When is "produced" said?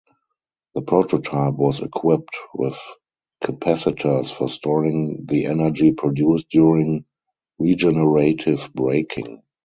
5.91-6.49